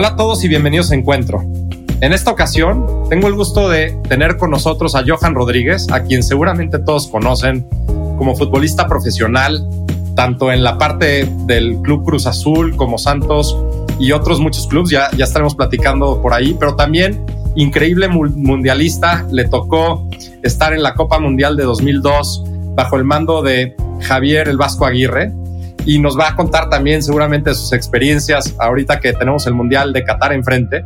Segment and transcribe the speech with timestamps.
[0.00, 1.44] Hola a todos y bienvenidos a Encuentro.
[2.00, 6.22] En esta ocasión tengo el gusto de tener con nosotros a Johan Rodríguez, a quien
[6.22, 7.68] seguramente todos conocen
[8.16, 9.62] como futbolista profesional,
[10.16, 13.54] tanto en la parte del Club Cruz Azul como Santos
[13.98, 17.22] y otros muchos clubes, ya, ya estaremos platicando por ahí, pero también
[17.54, 20.08] increíble mundialista, le tocó
[20.42, 22.44] estar en la Copa Mundial de 2002
[22.74, 25.30] bajo el mando de Javier el Vasco Aguirre,
[25.84, 30.04] y nos va a contar también seguramente sus experiencias ahorita que tenemos el Mundial de
[30.04, 30.84] Qatar enfrente.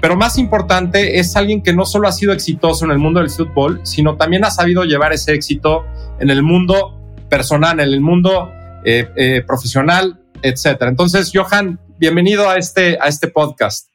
[0.00, 3.30] Pero más importante es alguien que no solo ha sido exitoso en el mundo del
[3.30, 5.84] fútbol, sino también ha sabido llevar ese éxito
[6.20, 8.52] en el mundo personal, en el mundo
[8.84, 10.90] eh, eh, profesional, etcétera.
[10.90, 13.88] Entonces, Johan, bienvenido a este, a este podcast.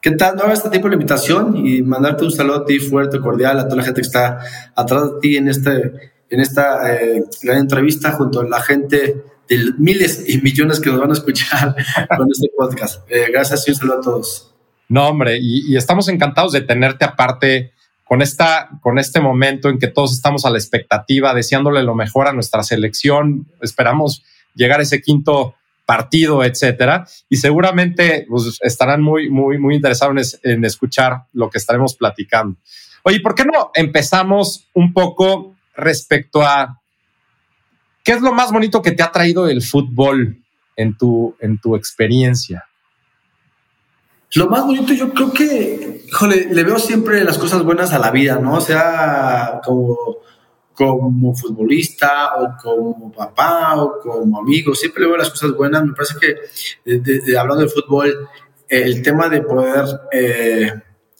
[0.00, 0.36] ¿Qué tal?
[0.36, 3.76] No, este tipo de invitación y mandarte un saludo a ti fuerte, cordial, a toda
[3.76, 4.38] la gente que está
[4.74, 9.72] atrás de ti en, este, en esta eh, gran entrevista junto a la gente de
[9.78, 11.74] miles y millones que nos van a escuchar
[12.16, 13.10] con este podcast.
[13.10, 14.54] Eh, gracias y un saludo a todos.
[14.88, 17.72] No, hombre, y, estamos encantados de tenerte aparte
[18.04, 22.26] con, esta, con este momento en que todos estamos a la expectativa, deseándole lo mejor
[22.26, 23.46] a nuestra selección.
[23.60, 24.22] Esperamos
[24.54, 27.06] llegar a ese quinto partido, etcétera.
[27.28, 32.56] Y seguramente pues, estarán muy, muy, muy interesados en, en escuchar lo que estaremos platicando.
[33.02, 36.77] Oye, ¿por qué no empezamos un poco respecto a
[38.08, 40.38] ¿Qué es lo más bonito que te ha traído el fútbol
[40.76, 42.64] en tu, en tu experiencia?
[44.32, 48.10] Lo más bonito, yo creo que, híjole, le veo siempre las cosas buenas a la
[48.10, 48.54] vida, ¿no?
[48.54, 49.98] O sea, como,
[50.72, 55.84] como futbolista o como papá o como amigo, siempre le veo las cosas buenas.
[55.84, 58.26] Me parece que, hablando de fútbol,
[58.70, 60.72] el tema de poder eh,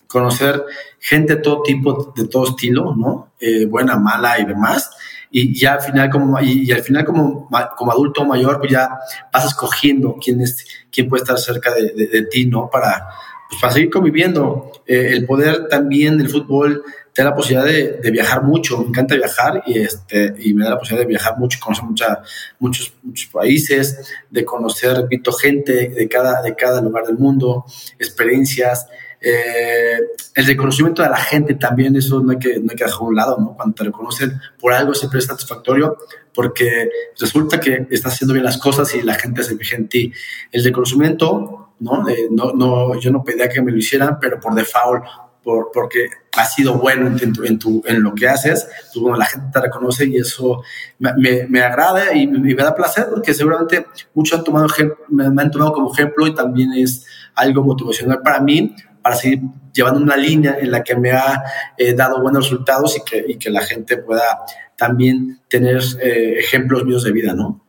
[0.07, 0.65] conocer
[0.99, 3.33] gente de todo tipo, de todo estilo, ¿no?
[3.39, 4.91] Eh, buena, mala y demás
[5.31, 8.89] y ya al final como y, al final como, como adulto mayor pues ya
[9.33, 13.09] vas escogiendo quién es quién puede estar cerca de, de, ti no para
[13.49, 14.71] pues para seguir conviviendo.
[14.87, 16.83] Eh, el poder también del fútbol
[17.13, 17.67] te da la posibilidad
[18.03, 18.79] de, viajar mucho.
[18.79, 22.23] Me encanta viajar y este y me da la posibilidad de viajar mucho conocer mucha,
[22.59, 27.65] muchos muchos países de conocer repito gente de cada de cada lugar del mundo
[27.99, 28.87] experiencias
[29.21, 29.99] eh,
[30.35, 33.05] el reconocimiento de la gente también, eso no hay, que, no hay que dejar a
[33.05, 33.55] un lado, ¿no?
[33.55, 35.97] Cuando te reconocen por algo siempre es satisfactorio
[36.33, 40.13] porque resulta que estás haciendo bien las cosas y la gente se fija en ti.
[40.53, 42.09] El reconocimiento, ¿no?
[42.09, 45.03] Eh, no, no yo no pedía que me lo hicieran, pero por default,
[45.43, 49.25] por, porque has sido bueno en, en, tu, en, lo que haces, pues bueno, la
[49.25, 50.63] gente te reconoce y eso
[51.01, 54.69] me, me, agrada y me, da placer porque seguramente muchos han tomado,
[55.09, 59.41] me, me han tomado como ejemplo y también es algo motivacional para mí para seguir
[59.73, 61.43] llevando una línea en la que me ha
[61.77, 64.41] eh, dado buenos resultados y que, y que, la gente pueda
[64.77, 67.65] también tener eh, ejemplos míos de vida, ¿no?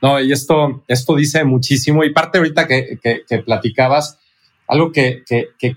[0.00, 2.02] No, y esto, esto dice muchísimo.
[2.02, 4.18] Y parte ahorita que, que, platicabas,
[4.66, 5.22] algo que,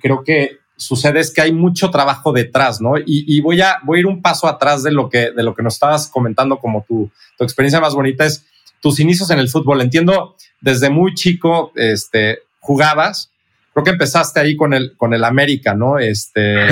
[0.01, 2.97] creo que sucede es que hay mucho trabajo detrás, ¿no?
[2.97, 5.53] Y, y, voy, a, voy a ir un paso atrás de lo que, de lo
[5.53, 8.45] que nos estabas comentando como tu, tu experiencia más bonita es
[8.81, 9.81] tus inicios en el fútbol.
[9.81, 13.31] Entiendo, desde muy chico este, jugabas,
[13.75, 15.99] creo que empezaste ahí con el, con el América, ¿no?
[15.99, 16.65] Este,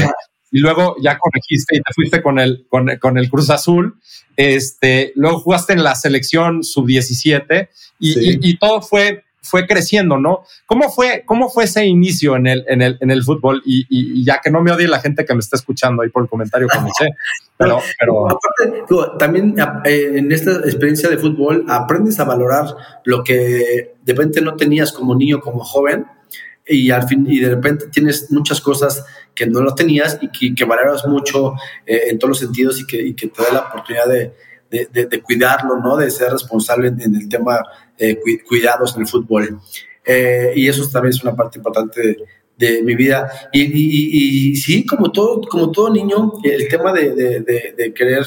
[0.52, 4.00] y luego ya corregiste y te fuiste con el, con, con el Cruz Azul.
[4.38, 7.68] Este, luego jugaste en la selección sub-17
[8.00, 10.44] y, y, todo fue, fue creciendo, ¿no?
[10.66, 13.62] ¿Cómo fue, cómo fue ese inicio en el, en el, en el fútbol?
[13.66, 16.24] Y, y, ya que no me odie la gente que me está escuchando ahí por
[16.24, 17.10] el comentario que me sé.
[17.58, 18.28] Pero, pero...
[18.28, 18.86] Aparte,
[19.20, 22.68] también eh, en esta experiencia de fútbol aprendes a valorar
[23.04, 26.06] lo que de repente no tenías como niño, como joven
[26.66, 30.66] y al fin y de repente tienes muchas cosas que no lo tenías y que,
[30.66, 31.54] valoras mucho
[31.86, 34.34] eh, en todos los sentidos y que, te da la oportunidad de,
[34.70, 35.98] de, cuidarlo, ¿no?
[35.98, 37.64] De ser responsable en, el tema
[37.98, 39.60] de cuidados en el fútbol.
[40.06, 42.18] Eh, y eso también es una parte importante
[42.58, 43.30] de, mi vida.
[43.52, 48.24] Y, sí, como todo, como todo niño, el tema de, querer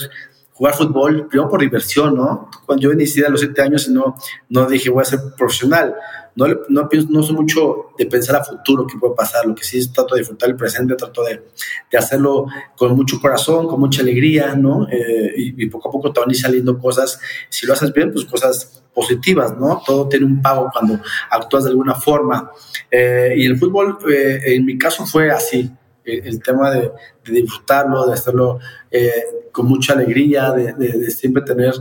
[0.53, 2.51] jugar fútbol, primero por diversión, ¿no?
[2.65, 4.15] Cuando yo inicié a los siete años y no,
[4.49, 5.95] no dije voy a ser profesional,
[6.37, 9.65] no, no, pienso, no soy mucho de pensar a futuro qué puede pasar, lo que
[9.65, 11.43] sí es trato de disfrutar el presente, trato de,
[11.91, 12.47] de hacerlo
[12.77, 14.87] con mucho corazón, con mucha alegría, ¿no?
[14.91, 17.19] Eh, y, poco a poco te van a ir saliendo cosas,
[17.49, 19.83] si lo haces bien, pues cosas positivas, ¿no?
[19.85, 21.01] Todo tiene un pago cuando
[21.31, 22.51] actúas de alguna forma.
[22.91, 25.71] Eh, y el fútbol, eh, en mi caso, fue así
[26.05, 26.93] el tema de,
[27.25, 28.61] disfrutarlo, de hacerlo
[29.51, 31.75] con mucha alegría, de, de siempre tener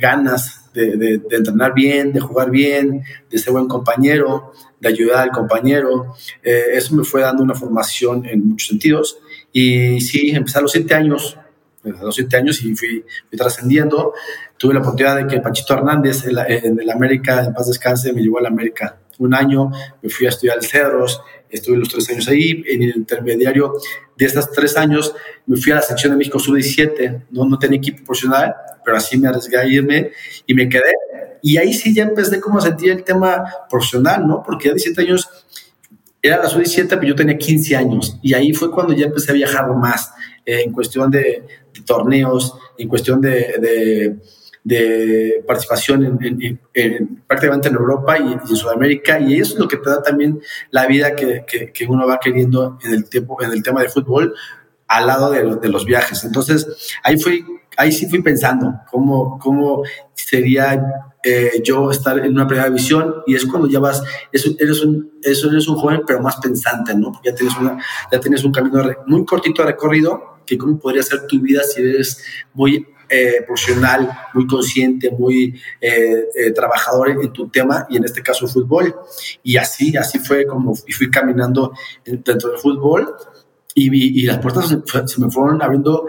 [0.00, 6.14] ganas de, entrenar bien, de jugar bien, de ser buen compañero, de ayudar al compañero.
[6.42, 9.18] Eh, eso me fue dando una formación en muchos sentidos.
[9.52, 11.36] Y sí, empecé a los siete años,
[11.84, 14.14] a los siete años y fui, trascendiendo.
[14.56, 18.38] Tuve la oportunidad de que Panchito Hernández en, el América, en paz descanse, me llevó
[18.38, 21.20] a la América un año, me fui a estudiar al Cedros,
[21.50, 23.74] estuve los tres años ahí, en el intermediario
[24.16, 25.14] de estos tres años
[25.46, 28.54] me fui a la sección de México Sub-17, no, no tenía equipo profesional,
[28.88, 30.12] pero así me arriesgué a irme
[30.46, 30.94] y me quedé.
[31.42, 34.42] Y ahí sí ya empecé como a sentir el tema profesional, ¿no?
[34.42, 35.28] Porque ya 17 años
[36.22, 39.34] era la sub-17, pero yo tenía 15 años y ahí fue cuando ya empecé a
[39.34, 40.10] viajar más
[40.46, 41.44] eh, en cuestión de,
[41.84, 44.16] torneos, en cuestión de,
[45.46, 46.60] participación en,
[47.26, 50.40] prácticamente en Europa y, en Sudamérica y eso es lo que te da también
[50.70, 54.34] la vida que, que, uno va queriendo en el, tiempo, en el tema de fútbol
[54.88, 56.24] al lado de, los viajes.
[56.24, 56.66] Entonces
[57.02, 57.44] ahí fui
[57.78, 60.82] ahí sí fui pensando cómo, cómo sería
[61.22, 64.02] eh, yo estar en una primera división y es cuando ya vas,
[64.32, 67.12] eres un, eres un joven pero más pensante, ¿no?
[67.12, 67.54] Porque ya tienes,
[68.10, 71.80] ya tienes un camino muy cortito de recorrido, que cómo podría ser tu vida si
[71.80, 72.20] eres
[72.52, 78.48] muy eh, profesional, muy consciente, muy eh, trabajador en, tu tema y en este caso
[78.48, 78.94] fútbol.
[79.44, 81.72] Y así, así fue como fui caminando
[82.04, 83.14] dentro del fútbol
[83.86, 86.06] y, y, las puertas se, me fueron abriendo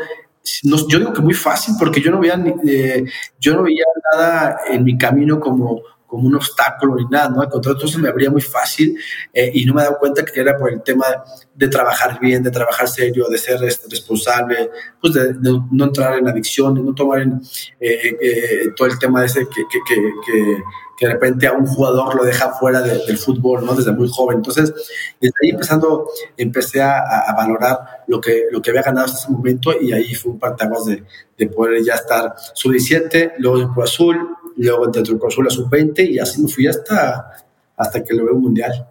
[0.63, 3.06] yo digo que muy fácil porque yo no veía, eh,
[3.39, 3.83] yo no veía
[4.13, 7.42] nada en mi camino como, como un obstáculo ni nada, ¿no?
[7.42, 8.98] Al contrario, se me abría muy fácil
[9.33, 11.06] eh, y no me he dado cuenta que era por el tema
[11.54, 15.36] de trabajar bien, de trabajar serio, de ser este, responsable, pues de,
[15.71, 17.42] no entrar en adicción, de no tomar en,
[17.80, 20.63] eh, todo el tema de ese que,
[21.06, 23.74] de repente a un jugador lo deja fuera del fútbol, ¿no?
[23.74, 24.38] Desde muy joven.
[24.38, 24.74] Entonces,
[25.19, 29.31] desde ahí empezando, empecé a, a, valorar lo que, lo que había ganado hasta ese
[29.31, 31.04] momento y ahí fue un partaguas de,
[31.38, 34.18] de poder ya estar sub-17, luego en Pro Azul,
[34.57, 37.45] luego dentro del Cruz sub-20 y así me fui hasta,
[37.78, 38.88] hasta que logré un mundial.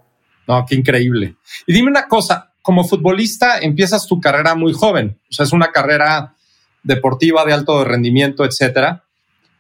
[0.46, 1.37] No, qué increíble.
[1.66, 5.70] Y dime una cosa, como futbolista empiezas tu carrera muy joven, o sea, es una
[5.72, 6.34] carrera
[6.82, 9.04] deportiva de alto rendimiento, etcétera.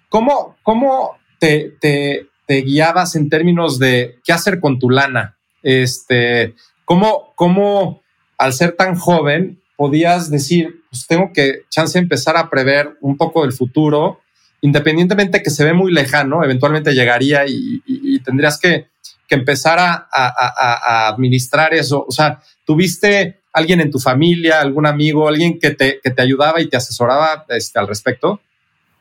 [0.08, 5.36] ¿Cómo, cómo te, te, guiabas en términos de qué hacer con tu lana?
[5.62, 6.54] Este,
[6.84, 8.02] ¿cómo, ¿Cómo
[8.36, 13.42] al ser tan joven podías decir, pues tengo que chance empezar a prever un poco
[13.42, 14.20] del futuro
[14.60, 18.88] independientemente que se ve muy lejano, eventualmente llegaría y, tendrías que,
[19.30, 22.04] empezar a, administrar eso.
[22.06, 26.68] O sea, ¿tuviste alguien en tu familia, algún amigo, alguien que te, te ayudaba y
[26.68, 28.40] te asesoraba este, al respecto?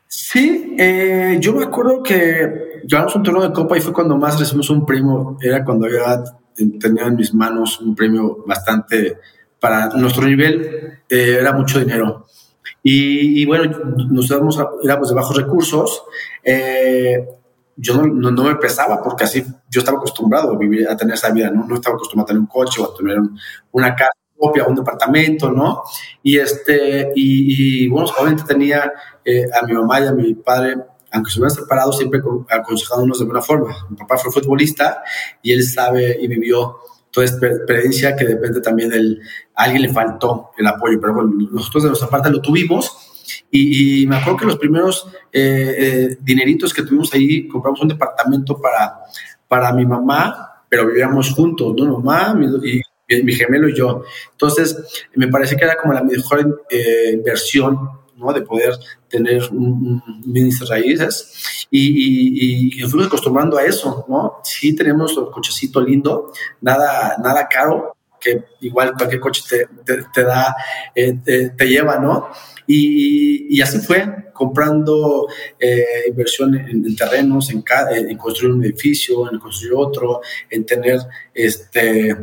[0.08, 4.40] Sí, eh, yo me acuerdo que llevamos un turno de copa y fue cuando más
[4.40, 5.36] recibimos un premio.
[5.40, 6.24] Era cuando ya
[6.80, 9.18] tenía en mis manos un premio bastante
[9.60, 12.26] para nuestro nivel, eh, era mucho dinero.
[12.82, 13.70] Y, bueno,
[14.10, 16.04] nosotros éramos de bajos recursos.
[16.42, 17.28] Eh,
[17.76, 21.50] yo no, me pesaba porque así yo estaba acostumbrado a vivir, a tener esa vida,
[21.50, 21.66] ¿no?
[21.66, 23.18] No estaba acostumbrado a tener un coche o a tener
[23.72, 25.82] una casa propia, un departamento, ¿no?
[26.22, 28.92] Y este, y, bueno, obviamente tenía
[29.24, 30.76] eh, a mi mamá y a mi padre,
[31.12, 33.74] aunque se hubieran separado, siempre aconsejándonos de buena forma.
[33.90, 35.02] Mi papá fue futbolista
[35.42, 36.78] y él sabe y vivió
[37.10, 39.20] toda experiencia que depende también del,
[39.54, 43.08] a alguien le faltó el apoyo, pero bueno, nosotros de nuestra parte lo tuvimos
[43.50, 48.60] y, me acuerdo que los primeros eh, eh, dineritos que tuvimos ahí, compramos un departamento
[48.60, 49.00] para,
[49.46, 51.98] para mi mamá, pero vivíamos juntos, ¿no?
[51.98, 54.04] Mamá y, mi gemelo y yo.
[54.32, 58.32] Entonces, me parece que era como la mejor eh, inversión ¿no?
[58.32, 58.74] De poder
[59.08, 64.38] tener un, un raíces y, y, fuimos acostumbrando a eso, ¿no?
[64.42, 70.54] Sí tenemos el cochecito lindo, nada, nada caro, que igual cualquier coche te, te, da,
[70.94, 71.14] eh,
[71.56, 72.28] te, lleva, ¿no?
[72.66, 79.38] Y, y, así fue, comprando eh, inversión en, terrenos, en, en, construir un edificio, en
[79.38, 80.98] construir otro, en tener
[81.32, 82.16] este,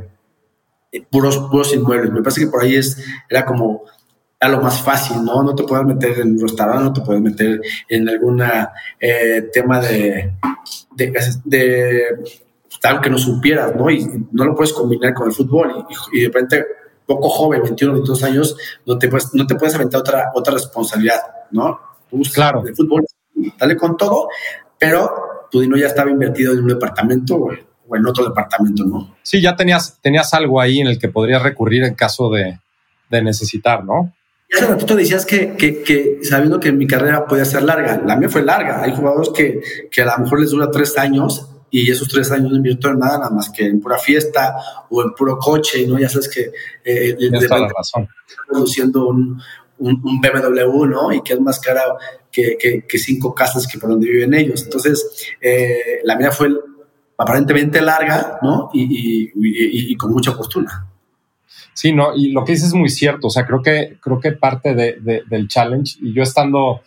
[1.02, 2.12] puros, puros inmuebles.
[2.12, 2.98] Me parece que por ahí es,
[3.30, 3.84] era como
[4.50, 5.44] lo más fácil, ¿no?
[5.44, 8.44] No te puedes meter en un restaurante, no te puedes meter en algún
[9.00, 10.34] eh, tema de,
[10.96, 11.14] de,
[11.46, 12.04] de
[12.84, 13.90] algo que no supieras, ¿no?
[13.90, 16.66] Y no lo puedes combinar con el fútbol y, de repente
[17.06, 21.22] poco joven, 21, 22 años, no te puedes, no te puedes aventar otra, otra responsabilidad,
[21.52, 21.80] ¿no?
[22.34, 22.66] claro.
[22.66, 23.06] El fútbol,
[23.60, 24.30] dale con todo,
[24.80, 27.48] pero tu dinero ya estaba invertido en un departamento
[27.96, 29.16] o, en otro departamento, ¿no?
[29.24, 32.60] Sí, ya tenías, tenías algo ahí en el que podrías recurrir en caso de,
[33.10, 34.14] de necesitar, ¿no?
[34.50, 38.16] Y hace ratito decías que, que, que, sabiendo que mi carrera podía ser larga, la
[38.16, 38.84] mía fue larga.
[38.84, 42.52] Hay jugadores que, que a lo mejor les dura tres años y esos tres años
[42.52, 44.56] no invierten nada, nada más que en pura fiesta
[44.90, 45.98] o en puro coche, ¿no?
[46.00, 46.52] Ya sabes que...
[46.84, 48.08] Eh, Tienes la razón.
[48.48, 49.42] Produciendo un,
[49.80, 51.12] un, BMW, ¿no?
[51.12, 51.84] Y que es más cara
[52.32, 54.64] que, que, que, cinco casas que por donde viven ellos.
[54.64, 56.50] Entonces, eh, la mía fue
[57.18, 58.70] aparentemente larga, ¿no?
[58.74, 60.88] Y, y, y, y con mucha postura.
[61.74, 63.28] Sí, no, y lo que dices es muy cierto.
[63.28, 66.82] O sea, creo que, creo que parte de, del challenge, y yo estando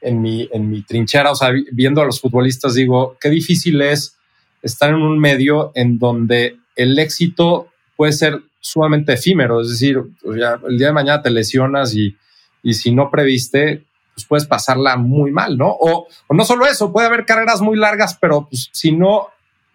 [0.00, 4.16] en mi, en mi trinchera, o sea, viendo a los futbolistas, digo, qué difícil es
[4.62, 10.78] estar en un medio en donde el éxito puede ser sumamente efímero, es decir, el
[10.78, 12.14] día de mañana te lesionas y,
[12.62, 15.74] y si no previste, pues puedes pasarla muy mal, ¿no?
[15.80, 19.28] O, no solo eso, puede haber carreras muy largas, pero pues, si no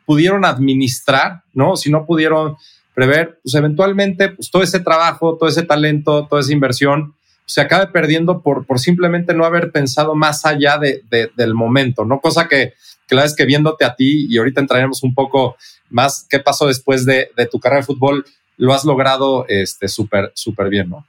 [0.06, 1.76] pudieron administrar, ¿no?
[1.76, 2.58] Si no pudieron
[2.94, 7.14] prever, pues eventualmente pues, todo ese trabajo, todo ese talento, toda esa inversión
[7.46, 11.04] se acabe perdiendo por, por simplemente no haber pensado más allá de,
[11.36, 12.20] del momento, ¿no?
[12.20, 12.74] Cosa que,
[13.08, 15.56] que la vez que viéndote a ti, y ahorita entraremos un poco
[15.90, 18.26] más qué pasó después de, de tu carrera de fútbol,
[18.58, 21.06] lo has logrado este súper, súper bien, ¿no?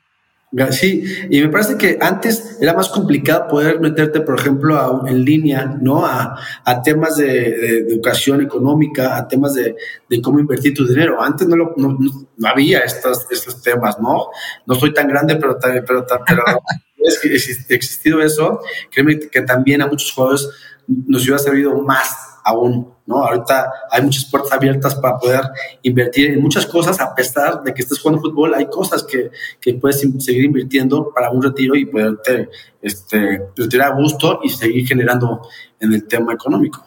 [0.71, 5.77] Sí, y me parece que antes era más complicado poder meterte, por ejemplo, en línea,
[5.81, 6.07] ¿no?
[6.07, 9.77] A, a temas de, educación económica, a temas de,
[10.09, 11.21] de, cómo invertir tu dinero.
[11.21, 11.99] Antes no, lo, no,
[12.37, 14.29] no, había estos, estos temas, ¿no?
[14.67, 16.45] No soy tan grande, pero, pero, pero, pero
[16.97, 18.61] es que existido eso.
[18.91, 20.49] Créeme que también a muchos jugadores
[20.87, 23.25] nos hubiera servido más aún, ¿no?
[23.25, 25.43] Ahorita hay muchas puertas abiertas para poder
[25.83, 29.75] invertir en muchas cosas, a pesar de que estés jugando fútbol, hay cosas que, que
[29.75, 32.49] puedes seguir invirtiendo para un retiro y poderte
[32.81, 35.43] este, retirar a gusto y seguir generando
[35.81, 36.85] en el tema económico.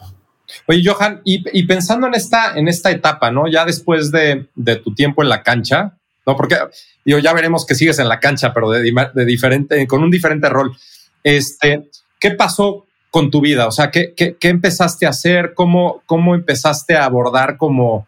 [0.66, 3.46] Oye, Johan, y, y, pensando en esta, en esta etapa, ¿no?
[3.46, 6.36] Ya después de, de, tu tiempo en la cancha, ¿no?
[6.36, 6.56] Porque
[7.04, 8.82] digo, ya veremos que sigues en la cancha, pero de,
[9.14, 10.74] de diferente, con un diferente rol.
[11.22, 13.66] Este, ¿Qué pasó con tu vida?
[13.66, 15.52] O sea, ¿qué, qué, empezaste a hacer?
[15.54, 18.06] ¿Cómo, ¿Cómo empezaste a abordar como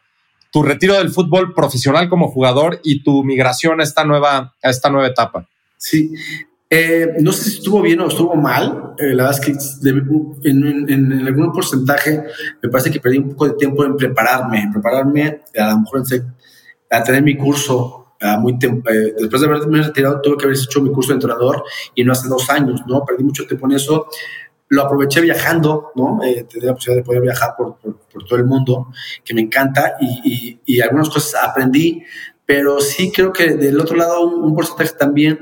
[0.51, 4.91] tu retiro del fútbol profesional como jugador y tu migración a esta nueva, a esta
[4.91, 5.49] nueva etapa?
[5.77, 6.13] Sí,
[6.71, 8.95] eh, no sé si estuvo bien o estuvo mal.
[8.99, 12.23] Eh, la verdad es que en, algún porcentaje
[12.63, 16.03] me parece que perdí un poco de tiempo en prepararme, en prepararme a lo mejor
[16.91, 18.03] a tener mi curso
[18.39, 22.05] muy eh, después de haberme retirado tuve que haber hecho mi curso de entrenador y
[22.05, 23.05] no hace dos años, ¿no?
[23.05, 24.07] Perdí mucho tiempo en eso
[24.73, 26.23] lo aproveché viajando, ¿no?
[26.25, 28.89] Eh, tener la posibilidad de poder viajar por, por, todo el mundo,
[29.23, 32.03] que me encanta, y, y, algunas cosas aprendí,
[32.47, 35.39] pero sí creo que del otro lado un, porcentaje también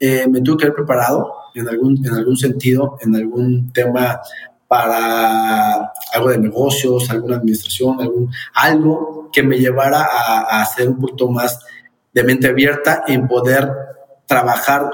[0.00, 4.20] eh, me tuve que haber preparado en algún, en algún sentido, en algún tema
[4.66, 10.98] para algo de negocios, alguna administración, algún, algo que me llevara a, a hacer un
[10.98, 11.60] poquito más
[12.14, 13.70] de mente abierta en poder
[14.26, 14.90] trabajar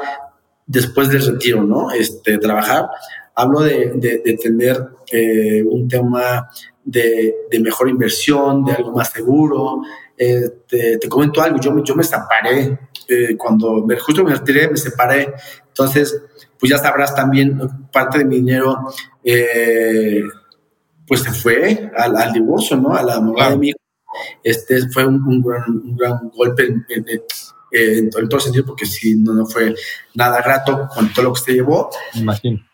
[0.66, 1.90] después del retiro, ¿no?
[1.90, 2.88] Este, trabajar
[3.38, 6.50] hablo de, de, tener eh, un tema
[6.84, 9.82] de, de, mejor inversión, de algo más seguro.
[10.16, 12.76] Eh, te, comento algo, yo, yo me separé,
[13.06, 15.32] eh, cuando me, justo me retiré, me separé,
[15.68, 16.20] entonces,
[16.58, 17.56] pues ya sabrás también,
[17.92, 18.76] parte de mi dinero,
[21.06, 22.96] pues se fue al, al, divorcio, ¿no?
[22.96, 23.78] A la mamá de mi hijo.
[24.42, 27.06] Este fue un, un, gran, un gran, golpe en, en,
[27.70, 29.76] en, todo sentido, porque si no, no fue
[30.14, 31.88] nada grato con todo lo que se llevó.
[32.14, 32.67] Imagino.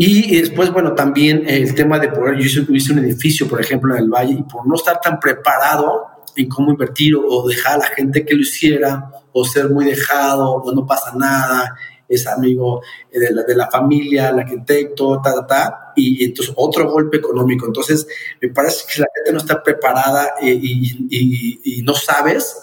[0.00, 4.04] Y después, bueno, también el tema de poder, yo hice, un edificio, por ejemplo, en
[4.04, 7.86] el Valle, y por no estar tan preparado en cómo invertir o dejar a la
[7.86, 11.74] gente que lo hiciera, o ser muy dejado, o no pasa nada,
[12.08, 16.90] es amigo de la, de la familia, el arquitecto, ta, ta, ta, y, entonces otro
[16.90, 17.66] golpe económico.
[17.66, 18.06] Entonces,
[18.40, 22.56] me parece que la gente no está preparada eh, y, y, y no sabes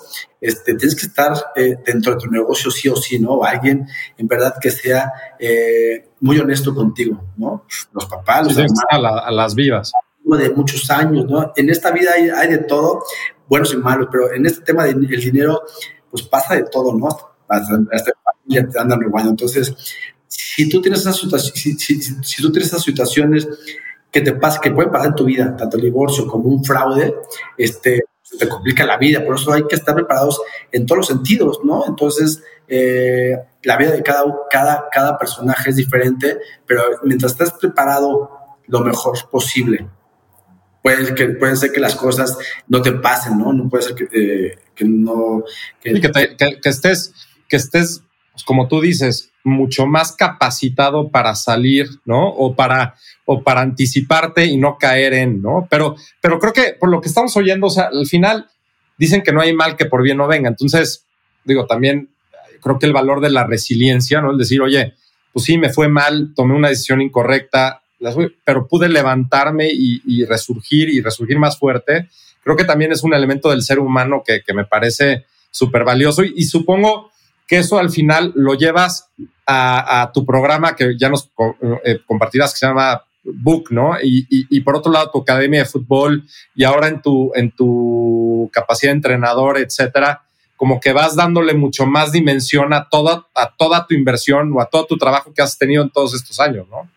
[0.45, 3.43] este, tienes que estar eh, dentro de tu negocio sí o sí, ¿no?
[3.43, 7.65] Alguien en verdad que sea eh, muy honesto contigo, ¿no?
[7.91, 9.91] Los papás, los a, las vivas.
[10.23, 11.51] De muchos años, ¿no?
[11.55, 13.03] En esta vida hay, de todo,
[13.47, 15.63] buenos y malos, pero en este tema del dinero,
[16.11, 17.07] pues pasa de todo, ¿no?
[17.47, 19.31] Hasta, hasta familia te andan robando.
[19.31, 19.73] Entonces,
[20.27, 23.47] si tú tienes esas, si, si, si, tú tienes esas situaciones
[24.11, 27.15] que te pasan, que pueden pasar en tu vida, tanto el divorcio como un fraude,
[27.57, 28.05] este,
[28.39, 31.85] te complica la vida, por eso hay que estar preparados en todos los sentidos, ¿no?
[31.87, 38.29] Entonces, eh, la vida de cada, cada, cada personaje es diferente, pero mientras estés preparado
[38.67, 39.87] lo mejor posible,
[40.81, 42.37] puede, que, puede ser que las cosas
[42.67, 43.53] no te pasen, ¿no?
[43.53, 45.43] No puede ser que, eh, que no...
[45.81, 45.99] Que,
[46.61, 47.13] que, estés,
[47.47, 52.27] que estés, pues, como tú dices, mucho más capacitado para salir, ¿no?
[52.29, 55.67] O para, o para anticiparte y no caer en, ¿no?
[55.69, 58.47] Pero, pero creo que por lo que estamos oyendo, o sea, al final
[58.97, 60.49] dicen que no hay mal que por bien no venga.
[60.49, 61.05] Entonces,
[61.43, 62.09] digo, también
[62.61, 64.31] creo que el valor de la resiliencia, ¿no?
[64.31, 64.95] El decir, oye,
[65.31, 67.83] pues sí, me fue mal, tomé una decisión incorrecta,
[68.43, 72.09] pero pude levantarme y, resurgir y resurgir más fuerte.
[72.43, 76.23] Creo que también es un elemento del ser humano que, que me parece súper valioso
[76.23, 77.11] y supongo
[77.47, 79.09] que eso al final lo llevas
[79.47, 81.29] a, tu programa que ya nos
[81.83, 83.95] eh, compartirás, que se llama Book, ¿no?
[84.01, 86.23] Y, por otro lado, tu academia de fútbol
[86.55, 90.23] y ahora en tu, en tu capacidad de entrenador, etcétera,
[90.55, 94.65] como que vas dándole mucho más dimensión a toda, a toda tu inversión o a
[94.67, 96.89] todo tu trabajo que has tenido en todos estos años, ¿no?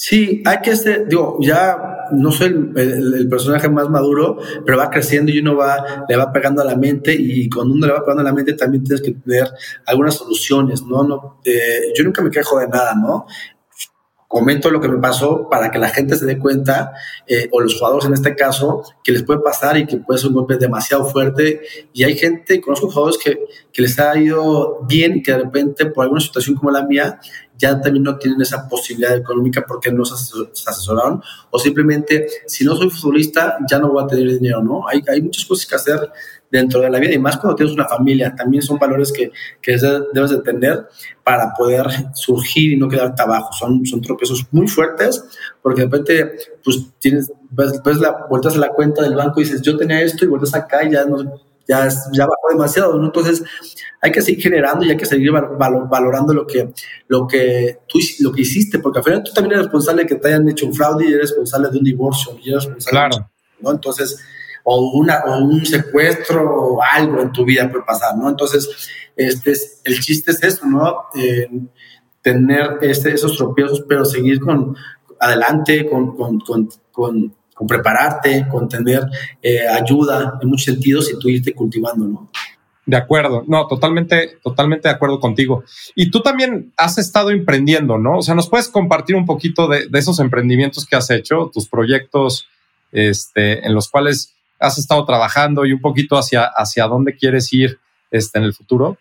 [0.00, 5.32] Sí, hay que ser, digo, ya no soy el, personaje más maduro, pero va creciendo
[5.32, 8.20] y uno va, le va pegando a la mente y cuando uno le va pegando
[8.20, 9.48] a la mente también tienes que tener
[9.86, 11.02] algunas soluciones, ¿no?
[11.02, 13.26] no eh, yo nunca me quejo de nada, ¿no?
[14.28, 16.92] comento lo que me pasó para que la gente se dé cuenta,
[17.26, 20.28] eh, o los jugadores en este caso, que les puede pasar y que puede ser
[20.28, 21.62] un golpe demasiado fuerte.
[21.94, 23.38] Y hay gente, conozco jugadores que,
[23.72, 27.18] que les ha ido bien y que de repente, por alguna situación como la mía,
[27.58, 32.76] ya también no tienen esa posibilidad económica porque no se asesoraron, o simplemente, si no
[32.76, 34.86] soy futbolista, ya no voy a tener dinero, ¿no?
[34.88, 36.10] Hay, hay muchas cosas que hacer
[36.50, 39.76] dentro de la vida y más cuando tienes una familia, también son valores que, que
[40.12, 40.88] debes de tener
[41.22, 43.52] para poder surgir y no quedarte abajo.
[43.52, 45.24] Son, son tropiezos muy fuertes
[45.62, 49.62] porque de repente pues tienes, ves, la, vueltas a la cuenta del banco y dices,
[49.62, 51.18] yo tenía esto y vueltas acá y ya, no,
[51.68, 53.06] ya, ya bajó demasiado, ¿no?
[53.06, 53.42] Entonces
[54.00, 56.72] hay que seguir generando y hay que seguir valorando lo que,
[57.08, 60.14] lo que tú lo que hiciste, porque al final tú también eres responsable de que
[60.16, 63.30] te hayan hecho un fraude y eres responsable de un divorcio y eres responsable claro.
[63.60, 63.70] ¿no?
[63.70, 64.18] Entonces,
[64.64, 68.28] o, una, o un secuestro o algo en tu vida puede pasar, ¿no?
[68.28, 68.68] Entonces,
[69.16, 71.06] este es, el chiste es eso, ¿no?
[72.22, 74.76] tener este, esos tropiezos, pero seguir con
[75.20, 77.34] adelante, con, con, con, con,
[77.66, 79.02] prepararte, con tener
[79.42, 82.30] eh, ayuda en muchos sentidos y tú irte cultivando, ¿no?
[82.86, 85.62] De acuerdo, no, totalmente, totalmente de acuerdo contigo.
[85.94, 88.18] Y tú también has estado emprendiendo, ¿no?
[88.18, 91.68] O sea, ¿nos puedes compartir un poquito de, de esos emprendimientos que has hecho, tus
[91.68, 92.48] proyectos
[92.92, 97.78] este, en los cuales has estado trabajando y un poquito hacia, hacia dónde quieres ir
[98.10, 98.96] este, en el futuro?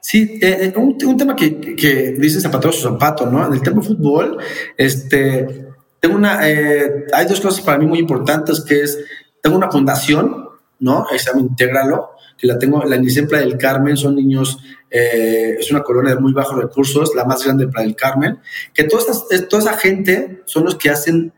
[0.00, 3.46] Sí, eh, eh, un, tema que, que, dice zapatero su zapato, ¿no?
[3.46, 4.38] En el tema fútbol,
[4.76, 5.67] este,
[6.00, 8.98] tengo una, eh, hay dos cosas para mí muy importantes, que es,
[9.42, 10.48] tengo una fundación,
[10.80, 11.06] ¿no?
[11.12, 14.58] Examen Intégralo, que la tengo, la inicié en Playa del Carmen, son niños,
[14.90, 18.38] es una colonia de muy bajos recursos, la más grande de Playa del Carmen,
[18.72, 19.02] que toda,
[19.48, 21.32] toda esa gente son los que hacen,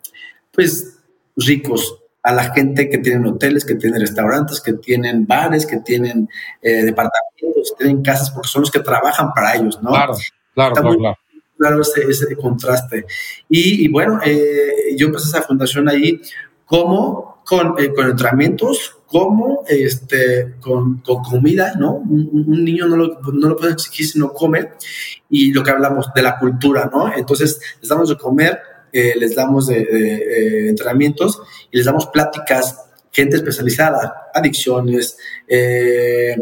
[0.52, 0.98] pues,
[1.36, 6.28] ricos a la gente que tienen hoteles, que tienen restaurantes, que tienen bares, que tienen
[6.60, 9.90] eh, departamentos, que tienen casas, porque son los que trabajan para ellos, ¿no?
[9.90, 10.14] Claro,
[10.54, 11.18] claro, claro, claro.
[12.08, 13.06] Ese, contraste.
[13.48, 16.20] Y, bueno, eh, yo empecé esa fundación ahí
[16.64, 21.94] como con, eh, con entrenamientos, como este, con, con comida, ¿no?
[21.96, 24.68] Un, niño no lo, no lo puede exigir si no come.
[25.28, 27.12] Y lo que hablamos de la cultura, ¿no?
[27.12, 28.60] Entonces, les damos de comer
[28.92, 32.76] eh, les damos de, eh, entrenamientos y les damos pláticas,
[33.12, 36.36] gente especializada, adicciones, eh,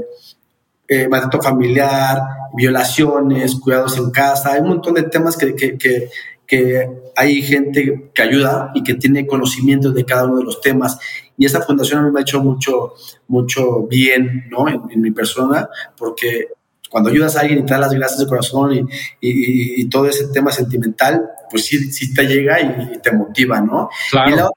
[0.88, 2.20] eh maltrato familiar,
[2.54, 6.08] violaciones, cuidados en casa, hay un montón de temas que, que, que,
[6.46, 10.98] que, hay gente que ayuda y que tiene conocimiento de cada uno de los temas.
[11.36, 12.94] Y esa fundación a mí me ha hecho mucho,
[13.28, 14.68] mucho bien ¿no?
[14.68, 16.48] en, en mi persona, porque
[16.88, 18.78] cuando ayudas a alguien y te das las gracias de corazón y,
[19.20, 23.90] y, y, todo ese tema sentimental, pues sí, sí te llega y, te motiva, ¿no?
[24.10, 24.52] Claro.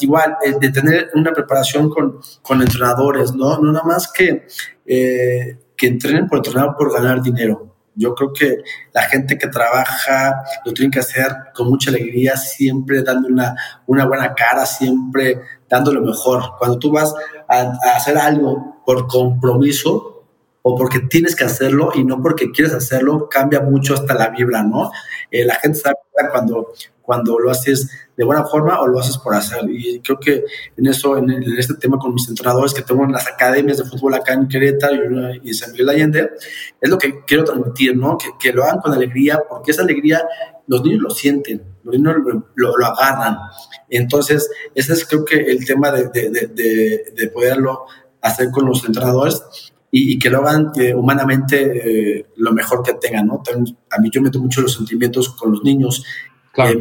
[0.00, 3.58] igual, eh, de tener una preparación con, con entrenadores, ¿no?
[3.58, 4.46] No nada más que,
[4.86, 7.76] eh, que entrenen por entrenar por ganar dinero.
[7.94, 8.58] Yo creo que
[8.92, 14.06] la gente que trabaja lo tiene que hacer con mucha alegría, siempre dando una, una
[14.06, 16.42] buena cara, siempre dando lo mejor.
[16.58, 17.14] Cuando tú vas
[17.48, 20.12] a, hacer algo por compromiso,
[20.68, 24.64] o porque tienes que hacerlo y no porque quieres hacerlo, cambia mucho hasta la vibra,
[24.64, 24.90] ¿no?
[25.30, 25.96] Eh, la gente sabe
[26.32, 26.72] cuando,
[27.06, 29.60] cuando lo haces de buena forma o lo haces por hacer.
[29.70, 30.44] Y creo que
[30.76, 34.14] en eso, en, este tema con mis entrenadores que tengo en las academias de fútbol
[34.14, 36.30] acá en Querétaro y, en San Miguel Allende,
[36.80, 38.18] es lo que quiero transmitir, ¿no?
[38.18, 40.26] Que, que, lo hagan con alegría, porque esa alegría
[40.66, 43.38] los niños lo sienten, los niños lo, lo, agarran.
[43.88, 47.84] Entonces, ese es creo que el tema de, de, de, de poderlo
[48.20, 49.42] hacer con los entrenadores
[49.90, 53.42] y, que lo hagan eh, humanamente eh, lo mejor que tengan, ¿no?
[53.90, 56.04] a mí yo meto mucho los sentimientos con los niños.
[56.56, 56.80] Claro.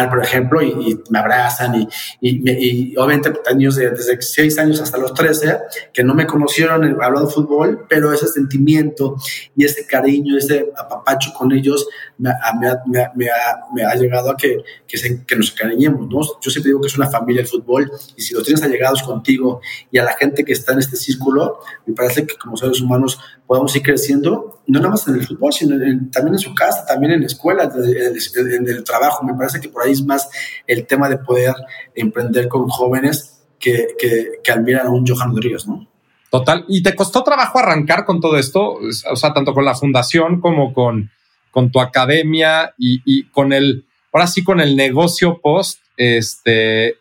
[0.00, 1.88] Eh, por ejemplo, y, me abrazan y,
[2.20, 5.58] y, obviamente niños de, desde 6 años hasta los 13
[5.92, 9.16] que no me conocieron hablando de fútbol, pero ese sentimiento
[9.56, 11.86] y ese cariño, ese apapacho con ellos
[12.18, 13.30] me, me, me,
[13.72, 16.20] me ha, llegado a que, que, se, que nos cariñemos, ¿no?
[16.40, 19.60] Yo siempre digo que es una familia el fútbol y si los tienes allegados contigo
[19.92, 23.20] y a la gente que está en este círculo, me parece que como seres humanos
[23.46, 25.76] podemos ir creciendo, no nada más en el fútbol, sino
[26.10, 29.24] también en su casa, también en la escuela, en el, trabajo.
[29.24, 30.28] Me parece que por ahí es más
[30.66, 31.54] el tema de poder
[31.94, 35.86] emprender con jóvenes que, que, admiran a un Johan Rodríguez, ¿no?
[36.30, 36.64] Total.
[36.68, 38.78] ¿Y te costó trabajo arrancar con todo esto?
[39.10, 41.10] O sea, tanto con la fundación como con,
[41.50, 46.96] con tu academia y, y con el, ahora sí, con el negocio post, este,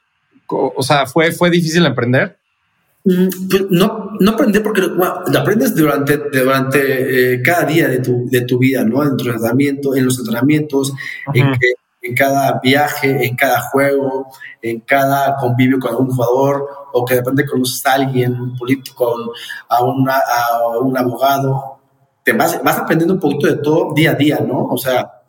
[0.48, 2.38] o sea, ¿fue, fue difícil emprender?
[3.06, 8.26] Mm, pues, no, no aprender porque lo aprendes durante, durante eh, cada día de tu,
[8.30, 9.04] de tu vida, ¿no?
[9.04, 10.94] En, tu entrenamiento, en los entrenamientos,
[11.34, 14.28] en que en cada viaje, en cada juego,
[14.62, 19.34] en cada convivio con algún jugador, o que de repente conoces a alguien, un político,
[19.68, 21.80] a, una, a un abogado.
[22.24, 24.68] Te vas, vas aprendiendo un poquito de todo día a día, ¿no?
[24.68, 25.22] O sea,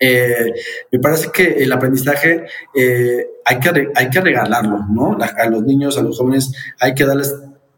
[0.00, 0.52] eh,
[0.90, 5.16] me parece que el aprendizaje eh, hay, que, hay que regalarlo, ¿no?
[5.20, 7.34] A los niños, a los jóvenes, hay que darles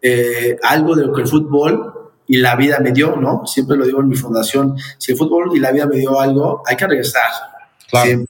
[0.09, 3.45] eh, algo de lo que el fútbol y la vida me dio, ¿no?
[3.45, 6.63] Siempre lo digo en mi fundación, si el fútbol y la vida me dio algo,
[6.65, 7.29] hay que regresar.
[7.91, 8.25] Claro.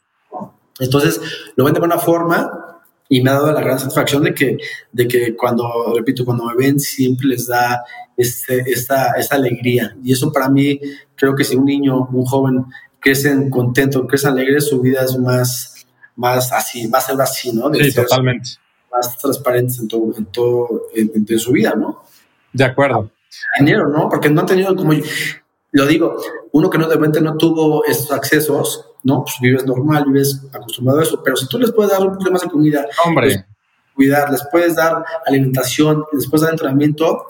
[0.79, 1.21] Entonces,
[1.55, 4.57] lo ven de buena forma y me ha dado la gran satisfacción de que,
[4.91, 7.85] de que cuando, repito, cuando me ven, siempre les da
[8.17, 9.95] este, esta, esta alegría.
[10.03, 10.81] Y eso para mí,
[11.15, 12.65] creo que si un niño, un joven
[13.01, 15.87] crecen contentos, crecen alegres, su vida es más,
[16.17, 17.71] más así, va a ser así, ¿no?
[17.75, 18.51] sí, totalmente.
[18.97, 22.03] Más transparentes en todo, en todo, en, su vida, ¿no?
[22.53, 23.11] De acuerdo.
[23.59, 24.09] Dinero, ¿no?
[24.09, 24.93] Porque no han tenido como,
[25.73, 26.17] lo digo,
[26.53, 29.25] uno que no de repente no tuvo estos accesos, ¿no?
[29.25, 32.31] Pues vives normal, vives acostumbrado a eso, pero si tú les puedes dar un poquito
[32.31, 33.47] más de comida, Hombre.
[33.95, 37.27] cuidar, les puedes dar alimentación, les puedes dar entrenamiento,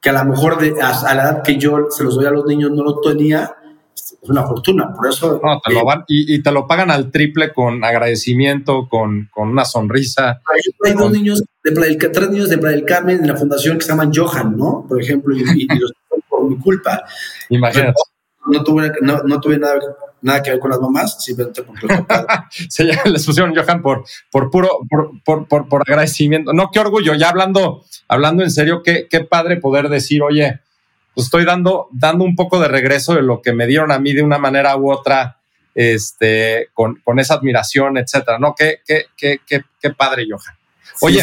[0.00, 2.46] que a lo mejor de, a, la edad que yo se los doy a los
[2.46, 3.54] niños no lo tenía,
[3.94, 4.92] es una fortuna.
[4.94, 5.40] Por eso.
[5.42, 9.64] No, te lo van, y, te lo pagan al triple con agradecimiento, con, con una
[9.64, 10.40] sonrisa.
[10.84, 13.90] Hay, dos niños, de tres niños de Playa del Carmen en la fundación que se
[13.90, 14.86] llaman Johan, ¿no?
[14.88, 15.92] Por ejemplo, y, los
[16.28, 17.04] por mi culpa.
[17.48, 17.94] Imagínate.
[18.44, 19.78] No, tuve, no, no tuve nada,
[20.20, 21.96] nada, que ver con las mamás, simplemente porque los
[22.68, 24.80] Se les pusieron Johan por, por puro,
[25.24, 26.52] por, por, por, agradecimiento.
[26.52, 27.14] No, qué orgullo.
[27.14, 30.60] Ya hablando, hablando en serio, qué, qué padre poder decir, oye,
[31.14, 34.12] pues estoy dando, dando un poco de regreso de lo que me dieron a mí
[34.12, 35.38] de una manera u otra,
[35.74, 38.54] este, con, con esa admiración, etcétera, ¿no?
[38.56, 40.56] Qué, qué, qué, qué, padre, Johan.
[41.00, 41.22] Oye,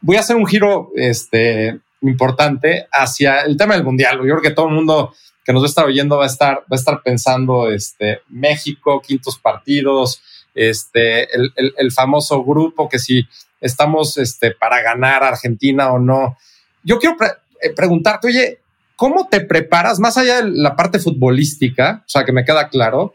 [0.00, 4.18] voy a hacer un giro este, importante hacia el tema del mundial.
[4.18, 5.14] Yo creo que todo el mundo
[5.44, 9.00] que nos va a estar oyendo va a estar, va a estar pensando este, México,
[9.00, 10.22] quintos partidos,
[10.54, 13.26] este, el, el, el famoso grupo que si
[13.60, 16.36] estamos este, para ganar Argentina o no.
[16.82, 17.16] Yo quiero
[17.60, 18.60] eh, preguntarte, oye,
[19.00, 23.14] ¿Cómo te preparas, más allá de la parte futbolística, o sea, que me queda claro,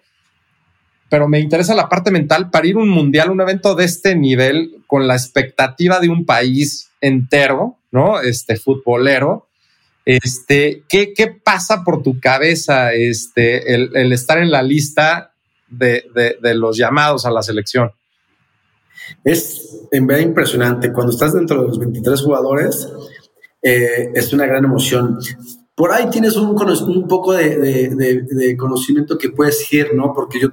[1.12, 4.16] pero me interesa la parte mental para ir a un mundial, un evento de este
[4.16, 8.20] nivel, con la expectativa de un país entero, ¿no?
[8.20, 9.46] Este futbolero.
[10.06, 15.34] Este, ¿qué, qué pasa por tu cabeza este, el, estar en la lista
[15.68, 16.06] de,
[16.42, 17.92] de, los llamados a la selección?
[19.24, 20.92] Es en verdad impresionante.
[20.92, 22.92] Cuando estás dentro de los 23 jugadores,
[23.62, 25.20] eh, es una gran emoción
[25.76, 30.14] por ahí tienes un, un poco de, conocimiento que puedes ir, ¿no?
[30.14, 30.50] Porque yo,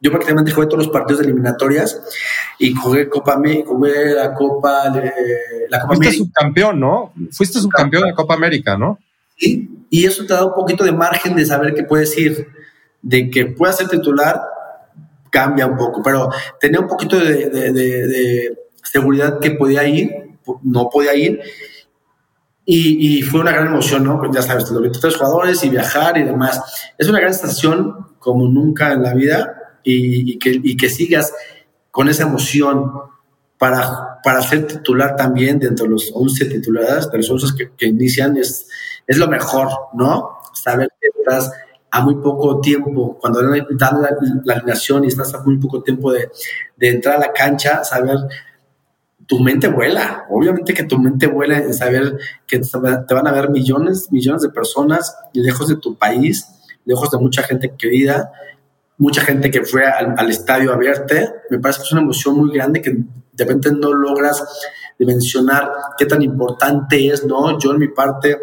[0.00, 2.00] yo prácticamente jugué todos los partidos de eliminatorias
[2.60, 4.84] y jugué Copa América, jugué la Copa,
[5.68, 7.12] la Copa Fuiste subcampeón, ¿no?
[7.32, 8.98] Fuiste subcampeón de la Copa América, ¿no?
[9.36, 12.46] Sí, y eso te da un poquito de margen de saber que puedes ir,
[13.02, 14.40] de que puedas ser titular,
[15.30, 20.12] cambia un poco, pero tenía un poquito de, de seguridad que podía ir,
[20.62, 21.40] no podía ir,
[22.64, 24.18] y, fue una gran emoción, ¿no?
[24.18, 26.92] Pues ya sabes, los 23 jugadores y viajar y demás.
[26.96, 31.32] Es una gran sensación como nunca en la vida y, que, y que sigas
[31.90, 32.92] con esa emoción
[33.58, 38.36] para, para ser titular también dentro de los 11 titulares, de los 11 que, inician,
[38.36, 38.68] es,
[39.06, 40.38] es lo mejor, ¿no?
[40.52, 41.52] Saber que estás
[41.90, 46.12] a muy poco tiempo, cuando dan la, la alineación y estás a muy poco tiempo
[46.12, 46.30] de,
[46.76, 48.16] de entrar a la cancha, saber
[49.32, 50.26] tu mente vuela.
[50.28, 54.50] Obviamente que tu mente vuela en saber que te van a ver millones, millones de
[54.50, 56.46] personas lejos de tu país,
[56.84, 58.30] lejos de mucha gente querida,
[58.98, 61.30] mucha gente que fue al, estadio a verte.
[61.48, 64.44] Me parece que es una emoción muy grande que de repente no logras
[64.98, 67.58] dimensionar qué tan importante es, ¿no?
[67.58, 68.36] Yo en mi parte,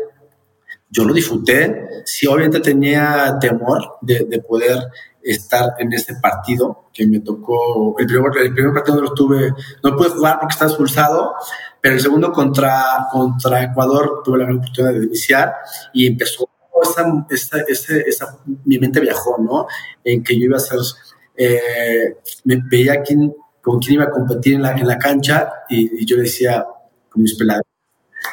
[0.90, 2.02] yo lo disfruté.
[2.04, 4.88] Sí, obviamente tenía temor de, de poder
[5.24, 7.96] estar en este partido que me tocó.
[8.00, 9.54] El primer, el primer partido no lo tuve,
[9.84, 11.34] no pude jugar porque estaba expulsado,
[11.82, 15.54] pero el segundo contra, contra Ecuador tuve la gran oportunidad de iniciar
[15.94, 16.50] y empezó
[17.30, 19.68] esa, esa, esa, mi mente viajó, ¿no?
[20.04, 20.80] En que yo iba a ser,
[21.36, 26.02] eh, me veía quién, con quién iba a competir en la, en la cancha y,
[26.02, 26.66] y yo decía
[27.10, 27.66] con mis pelados,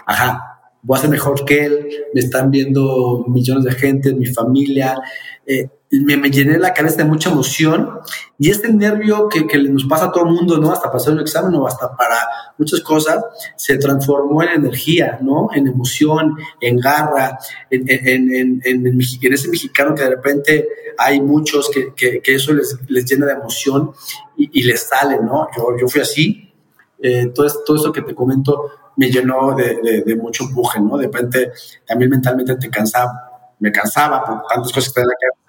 [0.06, 4.96] ajá, voy a ser mejor que él, me están viendo millones de gente, mi familia,
[5.44, 8.00] eh, me, me, llené la cabeza de mucha emoción
[8.38, 10.72] y este nervio que, que nos pasa a todo el mundo, ¿no?
[10.72, 12.16] Hasta pasar un examen o hasta para
[12.58, 13.24] muchas cosas,
[13.56, 15.48] se transformó en energía, ¿no?
[15.54, 17.38] En emoción, en garra,
[17.70, 20.68] en, en, en, en, ese mexicano que de repente
[20.98, 23.92] hay muchos que, que, que eso les, les, llena de emoción
[24.36, 25.48] y, y, les sale, ¿no?
[25.56, 26.52] Yo, yo fui así.
[26.98, 30.96] Eh, todo, todo eso que te comento me llenó de, de, de mucho empuje, ¿no?
[30.96, 31.52] De repente
[31.86, 35.45] también mentalmente te cansaba me cansaba por tantas cosas que tenía la cabeza,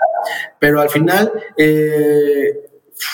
[0.60, 2.70] pero al final eh,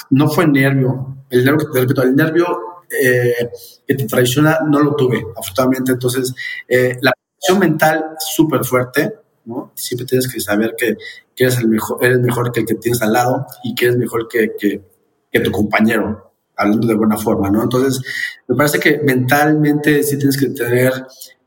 [0.09, 1.17] no fue nervio.
[1.29, 1.69] El nervio,
[2.03, 3.49] el nervio eh,
[3.87, 5.93] que te traiciona no lo tuve, afortunadamente.
[5.93, 6.33] Entonces,
[6.67, 9.13] eh, la presión mental súper fuerte,
[9.45, 9.71] ¿no?
[9.75, 10.95] Siempre tienes que saber que,
[11.35, 14.27] eres, el mejor, eres mejor que el que tienes al lado y que eres mejor
[14.27, 17.63] que, que, tu compañero, hablando de buena forma, ¿no?
[17.63, 18.01] Entonces,
[18.47, 20.93] me parece que mentalmente sí tienes que tener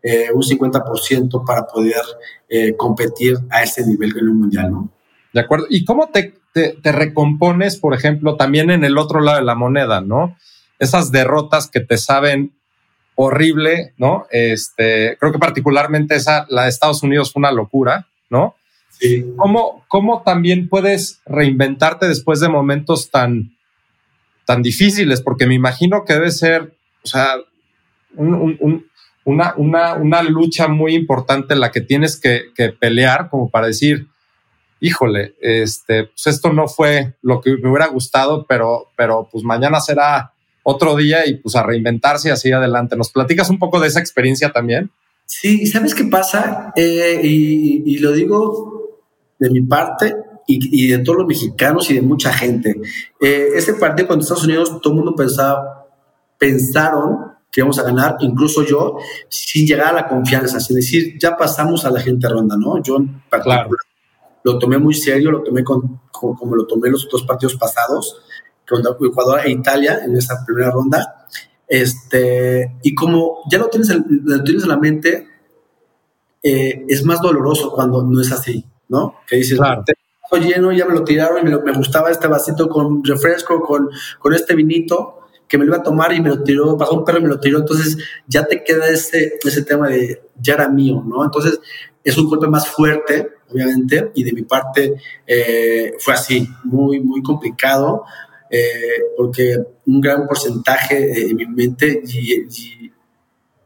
[0.03, 2.03] eh, un 50% para poder
[2.77, 4.96] competir a ese nivel en un mundial, ¿no?
[5.37, 5.67] De acuerdo.
[5.69, 9.55] ¿Y cómo te, te, te, recompones, por ejemplo, también en el otro lado de la
[9.55, 10.35] moneda, ¿no?
[10.79, 12.57] Esas derrotas que te saben
[13.17, 14.27] horrible, ¿no?
[14.31, 18.57] Este, creo que particularmente esa, la de Estados Unidos fue una locura, ¿no?
[18.89, 19.27] Sí.
[19.37, 23.55] ¿Cómo, ¿Cómo también puedes reinventarte después de momentos tan,
[24.47, 25.21] tan difíciles?
[25.21, 27.35] Porque me imagino que debe ser, o sea,
[28.15, 28.87] un, un,
[29.25, 33.67] una, una, una, lucha muy importante en la que tienes que, que, pelear como para
[33.67, 34.09] decir,
[34.81, 39.81] híjole, este, pues esto no fue lo que me hubiera gustado, pero, pero pues mañana
[39.81, 42.97] será otro día y pues a reinventarse y así adelante.
[42.97, 44.91] ¿Nos platicas un poco de esa experiencia también?
[45.25, 46.73] Sí, ¿sabes qué pasa?
[46.77, 49.01] Eh, y, y, lo digo
[49.39, 50.15] de mi parte
[50.47, 52.81] y, y, de todos los mexicanos y de mucha gente.
[53.21, 55.87] Eh, ese partido contra Estados Unidos, todo el mundo pensaba,
[56.39, 61.37] pensaron que íbamos a ganar, incluso yo, sin llegar a la confianza, sin decir, ya
[61.37, 62.83] pasamos a la gente ronda, ¿no?
[62.83, 63.77] Yo en particular claro.
[64.47, 68.23] Lo tomé muy serio, lo tomé con, con, como lo tomé los dos partidos pasados
[68.69, 71.27] contra Ecuador e Italia en esa primera ronda.
[71.67, 75.29] Este, y como ya lo tienes, lo tienes en la mente,
[76.45, 79.17] eh, es más doloroso cuando no es así, ¿no?
[79.27, 79.83] Que dices, claro.
[80.41, 83.91] lleno, ya me lo tiraron y me, lo, me, gustaba este vasito con refresco, con,
[84.21, 87.05] con este vinito, que me lo iba a tomar y me lo tiró, pasó un
[87.05, 90.69] perro y me lo tiró, entonces ya te queda ese, ese tema de ya era
[90.69, 91.25] mío, ¿no?
[91.25, 91.59] Entonces
[92.07, 94.95] es un golpe más fuerte, obviamente, y de mi parte
[95.27, 98.05] eh, fue así, muy, muy complicado,
[98.49, 102.93] eh, porque un gran porcentaje en mi mente y,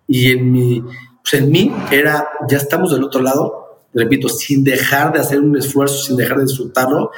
[0.07, 0.83] y, en, mi,
[1.22, 5.59] pues en mí era, ya estamos del otro lado, repito, sin dejar de hacer un
[5.59, 7.11] esfuerzo, sin dejar de disfrutarlo,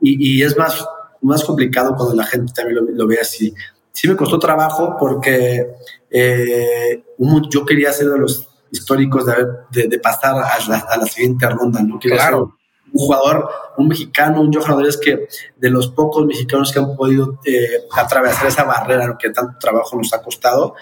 [0.00, 0.86] y, y es más,
[1.22, 3.52] más complicado cuando la gente también lo, ve así.
[3.90, 5.72] Sí me costó trabajo porque
[6.08, 7.02] eh,
[7.50, 9.34] yo quería ser de los históricos de,
[9.70, 11.98] de, de pasar a la, a la, siguiente ronda, ¿no?
[11.98, 12.56] Quería claro.
[12.92, 17.38] un jugador, un mexicano, un Johan Rodríguez que de los pocos mexicanos que han podido
[17.44, 20.74] eh, atravesar esa barrera que tanto trabajo nos ha costado.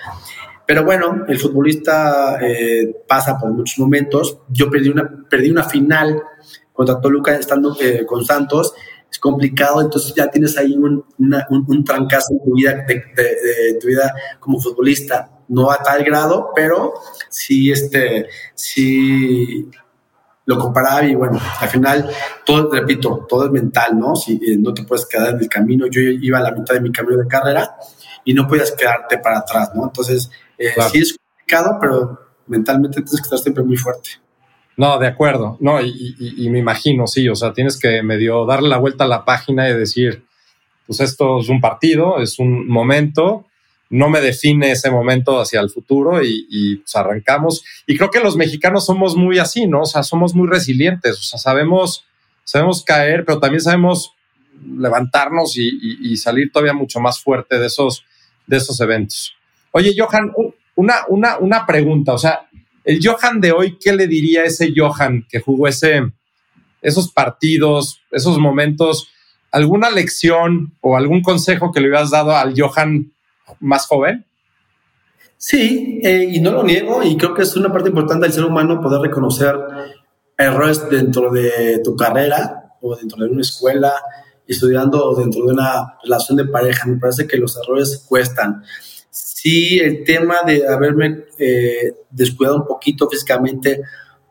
[0.66, 4.38] Pero bueno, el futbolista eh, pasa por muchos momentos.
[4.48, 6.20] Yo perdí una, perdí una final
[6.72, 8.74] contra Toluca estando eh, con Santos.
[9.10, 12.94] Es complicado, entonces ya tienes ahí un, una, un, un trancazo en tu vida, de,
[13.14, 15.30] de, de, tu vida como futbolista.
[15.48, 16.92] No a tal grado, pero
[17.30, 19.70] sí, este, sí
[20.46, 22.08] lo comparaba y bueno, al final,
[22.44, 24.14] todo, repito, todo es mental, ¿no?
[24.14, 26.80] Si eh, no te puedes quedar en el camino, yo iba a la mitad de
[26.80, 27.76] mi camino de carrera
[28.24, 29.84] y no podías quedarte para atrás, ¿no?
[29.84, 30.90] Entonces, eh, claro.
[30.90, 34.10] sí es complicado, pero mentalmente tienes que estar siempre muy fuerte.
[34.76, 38.76] No, de acuerdo, no, y, me imagino, sí, o sea, tienes que medio darle la
[38.76, 40.24] vuelta a la página y decir,
[40.86, 43.46] pues esto es un partido, es un momento,
[43.88, 47.64] no me define ese momento hacia el futuro y, pues arrancamos.
[47.86, 49.82] Y creo que los mexicanos somos muy así, ¿no?
[49.82, 52.04] O sea, somos muy resilientes, o sea, sabemos,
[52.44, 54.12] sabemos caer, pero también sabemos
[54.78, 58.04] levantarnos y salir todavía mucho más fuerte de esos,
[58.46, 59.36] de esos eventos.
[59.72, 60.32] Oye, Johan,
[60.74, 62.45] una, una, una pregunta, o sea,
[62.86, 66.12] el Johan de hoy, ¿qué le diría a ese Johan que jugó ese,
[66.80, 69.08] esos partidos, esos momentos?
[69.50, 73.12] ¿Alguna lección o algún consejo que le hubieras dado al Johan
[73.58, 74.24] más joven?
[75.36, 78.44] Sí, eh, y no lo niego, y creo que es una parte importante del ser
[78.44, 79.56] humano poder reconocer
[80.38, 83.92] errores dentro de tu carrera o dentro de una escuela,
[84.46, 86.86] estudiando o dentro de una relación de pareja.
[86.86, 88.62] Me parece que los errores cuestan.
[89.18, 93.80] Sí, el tema de haberme eh, descuidado un poquito físicamente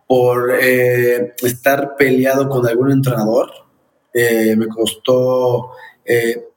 [0.07, 3.51] por eh, estar peleado con algún entrenador,
[4.13, 5.71] eh, me costó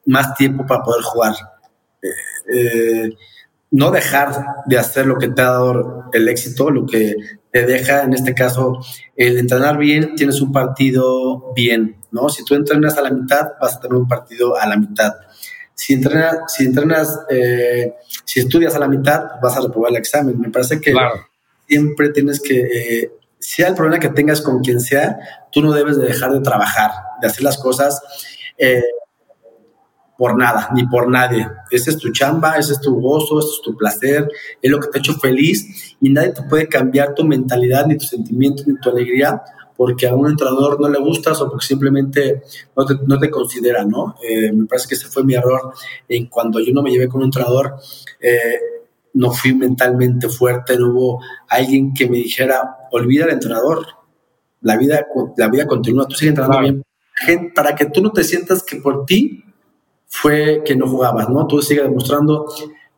[0.04, 1.34] más tiempo para poder jugar
[2.48, 3.16] eh,
[3.70, 4.32] no dejar
[4.66, 7.16] de hacer lo que te ha dado el éxito, lo que
[7.52, 8.78] te deja, en este caso,
[9.14, 12.30] el entrenar bien, tienes un partido bien, ¿no?
[12.30, 15.12] Si tú entrenas a la mitad, vas a tener un partido a la mitad.
[15.78, 20.36] Si entrenas, si, entrenas, eh, si estudias a la mitad, vas a reprobar el examen.
[20.36, 21.24] Me parece que claro.
[21.68, 25.20] siempre tienes que, eh, sea el problema que tengas con quien sea,
[25.52, 26.90] tú no debes de dejar de trabajar,
[27.22, 28.02] de hacer las cosas.
[28.58, 28.82] Eh,
[30.16, 31.48] por nada, ni por nadie.
[31.70, 34.28] Ese es tu chamba, ese es tu gozo, ese es tu placer,
[34.60, 37.96] es lo que te ha hecho feliz y nadie te puede cambiar tu mentalidad, ni
[37.96, 39.40] tu sentimiento, ni tu alegría
[39.78, 42.42] porque a un entrenador no le gustas o porque simplemente
[42.76, 44.16] no te, no te considera, ¿no?
[44.28, 45.72] Eh, me parece que ese fue mi error
[46.08, 47.76] en cuando yo no me llevé con un entrenador.
[48.18, 48.58] Eh,
[49.14, 53.86] no fui mentalmente fuerte, no hubo alguien que me dijera, olvida al entrenador,
[54.62, 58.64] la vida, la vida continúa, tú sigues entrenando bien, para que tú no te sientas
[58.64, 59.44] que por ti
[60.08, 61.46] fue que no jugabas, ¿no?
[61.46, 62.46] Tú sigues demostrando,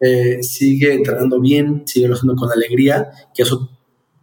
[0.01, 3.69] eh, sigue entrenando bien, sigue lo haciendo con alegría, que eso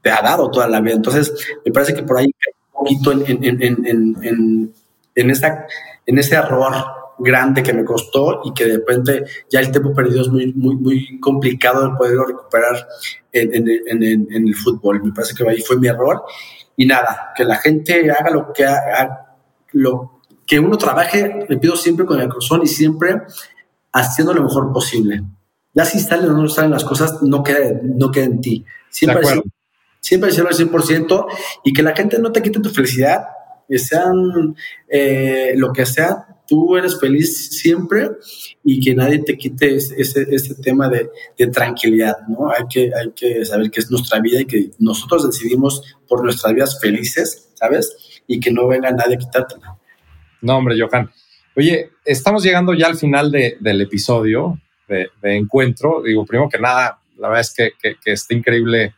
[0.08, 0.96] te ha dado toda la vida.
[0.96, 1.34] Entonces,
[1.66, 2.34] me parece que por ahí
[2.72, 4.74] un poquito en, en, en, en,
[5.14, 5.68] en, esta,
[6.06, 6.74] en este error
[7.20, 10.78] grande que me costó y que de repente ya el tiempo perdido es muy, muy,
[10.78, 12.88] muy complicado de poderlo recuperar
[13.34, 15.04] en, en, en, en, el fútbol.
[15.04, 16.24] Me parece que ahí fue mi error.
[16.78, 19.36] Y nada, que la gente haga lo que haga,
[19.74, 23.24] lo que uno trabaje, le pido siempre con el corazón y siempre
[23.92, 25.22] haciendo lo mejor posible.
[25.74, 28.66] Ya si salen o no salen las cosas, no queda, no queda en ti.
[28.90, 29.22] Siempre,
[30.08, 31.26] siempre hacerlo al 100%
[31.66, 33.26] y que la gente no te quite tu felicidad,
[33.68, 34.56] que sean
[34.88, 38.12] eh, lo que sea, tú eres feliz siempre
[38.64, 42.50] y que nadie te quite ese, ese, tema de, de, tranquilidad, ¿no?
[42.50, 46.54] Hay que, hay que saber que es nuestra vida y que nosotros decidimos por nuestras
[46.54, 48.22] vidas felices, ¿sabes?
[48.28, 49.78] Y que no venga nadie a quitártela.
[50.42, 51.12] No, hombre, Johan.
[51.58, 56.02] Oye, estamos llegando ya al final de, del episodio de, encuentro.
[56.02, 58.94] Digo, primero que nada, la verdad es que, que, que, está increíble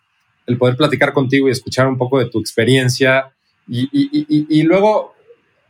[0.49, 3.31] el poder platicar contigo y escuchar un poco de tu experiencia.
[3.67, 5.13] Y, y, y, y luego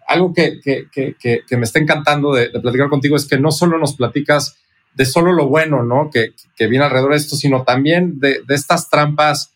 [0.07, 1.15] algo que, que, que,
[1.47, 4.57] que, me está encantando de, platicar contigo es que no solo nos platicas
[4.95, 6.09] de solo lo bueno, ¿no?
[6.09, 9.53] Que, que viene alrededor de esto, sino también de, de, estas trampas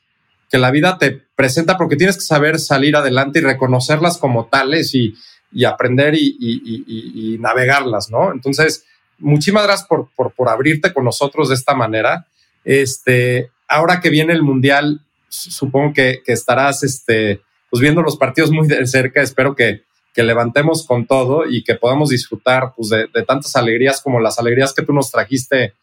[0.52, 4.94] que la vida te presenta, porque tienes que saber salir adelante y reconocerlas como tales
[4.94, 5.16] y,
[5.52, 8.32] y aprender y, y, y, navegarlas, ¿no?
[8.32, 8.86] Entonces,
[9.18, 12.28] muchísimas gracias por, por, por, abrirte con nosotros de esta manera.
[12.64, 15.02] Este, ahora que viene el Mundial,
[15.34, 19.22] supongo que, estarás este, pues viendo los partidos muy de cerca.
[19.22, 24.20] Espero que, que levantemos con todo y que podamos disfrutar pues, de, tantas alegrías como
[24.20, 25.74] las alegrías que tú nos trajiste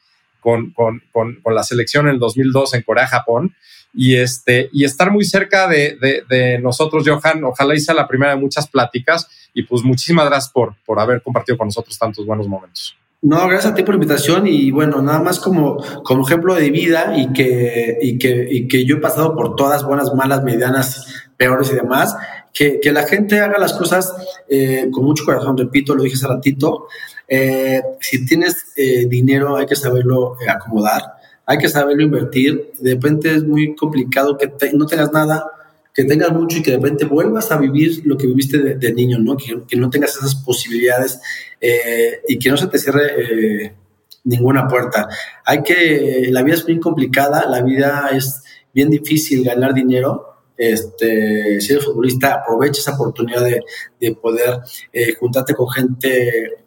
[0.40, 3.54] con, con, con, la selección en el 2002 en Corea-Japón
[3.92, 7.44] y, este, y estar muy cerca de, de, de, nosotros, Johan.
[7.44, 11.58] Ojalá hice la primera de muchas pláticas y pues muchísimas gracias por, por haber compartido
[11.58, 12.99] con nosotros tantos buenos momentos.
[13.22, 16.70] No, gracias a ti por la invitación y bueno, nada más como, como ejemplo de
[16.70, 21.28] vida y que, y, que, y que yo he pasado por todas, buenas, malas, medianas,
[21.36, 22.16] peores y demás
[22.52, 24.12] que, que la gente haga las cosas
[24.48, 26.88] eh, con mucho corazón, repito, lo dije hace ratito.
[27.28, 31.02] Eh, si tienes eh, dinero, hay que saberlo acomodar,
[31.46, 32.72] hay que saberlo invertir.
[32.80, 35.44] De repente es muy complicado que no tengas nada,
[35.94, 39.18] que tengas mucho y que de repente vuelvas a vivir lo que viviste de, niño,
[39.18, 39.36] ¿no?
[39.36, 41.20] Que, que, no tengas esas posibilidades
[41.60, 43.74] eh, y que no se te cierre eh,
[44.24, 45.08] ninguna puerta.
[45.44, 50.26] Hay que, la vida es muy complicada, la vida es bien difícil ganar dinero,
[50.56, 53.62] este, si eres futbolista, aprovecha esa oportunidad de,
[53.98, 54.60] de poder
[54.92, 56.64] eh, juntarte con gente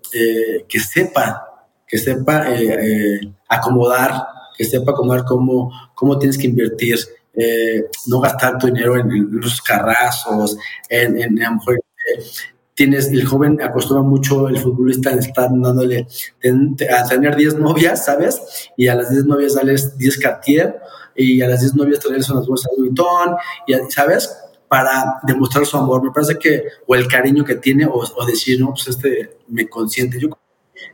[0.67, 2.45] que sepa, que sepa
[3.47, 4.13] acomodar,
[4.55, 6.99] que sepa acomodar cómo, cómo tienes que invertir,
[8.07, 10.57] no gastar tu dinero en, en los carrazos,
[10.89, 11.79] en, en a lo mejor
[12.73, 16.07] tienes, el joven acostumbra mucho el futbolista a estar dándole,
[16.89, 18.69] a tener 10 novias, ¿sabes?
[18.77, 20.79] Y a las 10 novias darles 10 Cartier
[21.15, 23.35] y a las 10 novias traerles unas bolsas de Vuitton,
[23.67, 24.35] y, ¿sabes?
[24.67, 26.03] Para demostrar su amor.
[26.03, 29.67] Me parece que, o el cariño que tiene, o, o decir, no, pues este me
[29.69, 30.19] consiente.
[30.19, 30.29] Yo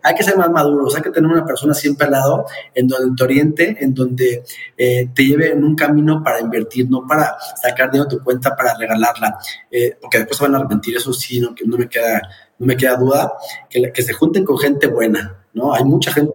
[0.03, 3.15] hay que ser más maduros, hay que tener una persona siempre al lado en donde
[3.15, 4.43] te oriente, en donde
[4.77, 8.55] eh, te lleve en un camino para invertir, no para sacar dinero de tu cuenta
[8.55, 9.37] para regalarla,
[9.71, 12.21] eh, porque después se van a arrepentir, eso sí, no, que no me queda,
[12.57, 13.33] no me queda duda,
[13.69, 15.73] que, que se junten con gente buena, ¿no?
[15.73, 16.33] Hay mucha gente